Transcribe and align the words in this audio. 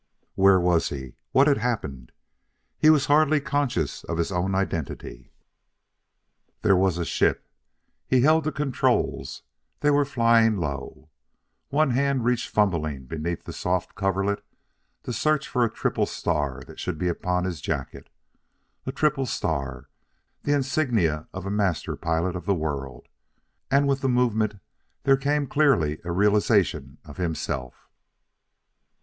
Where 0.33 0.59
was 0.59 0.89
he? 0.89 1.13
What 1.31 1.45
had 1.45 1.59
happened? 1.59 2.11
He 2.79 2.89
was 2.89 3.05
hardly 3.05 3.39
conscious 3.39 4.03
of 4.05 4.17
his 4.17 4.31
own 4.31 4.55
identity.... 4.55 5.31
There 6.63 6.75
was 6.75 6.97
a 6.97 7.05
ship... 7.05 7.45
he 8.07 8.21
held 8.21 8.43
the 8.45 8.51
controls... 8.51 9.43
they 9.81 9.91
were 9.91 10.03
flying 10.03 10.57
low.... 10.57 11.09
One 11.69 11.91
hand 11.91 12.25
reached 12.25 12.49
fumblingly 12.49 12.97
beneath 13.05 13.43
the 13.43 13.53
soft 13.53 13.93
coverlet 13.93 14.43
to 15.03 15.13
search 15.13 15.47
for 15.47 15.63
a 15.63 15.69
triple 15.69 16.07
star 16.07 16.63
that 16.65 16.79
should 16.79 16.97
be 16.97 17.07
upon 17.07 17.43
his 17.43 17.61
jacket. 17.61 18.09
A 18.87 18.91
triple 18.91 19.27
star: 19.27 19.87
the 20.41 20.51
insignia 20.51 21.27
of 21.31 21.45
a 21.45 21.51
Master 21.51 21.95
Pilot 21.95 22.35
of 22.35 22.47
the 22.47 22.55
World! 22.55 23.07
and 23.69 23.87
with 23.87 24.01
the 24.01 24.09
movement 24.09 24.55
there 25.03 25.15
came 25.15 25.45
clearly 25.45 25.99
a 26.03 26.11
realization 26.11 26.97
of 27.05 27.17
himself. 27.17 27.87